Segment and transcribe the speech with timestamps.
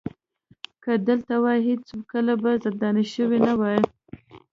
[0.83, 3.79] که دلته وای هېڅکله به زنداني شوی نه وای.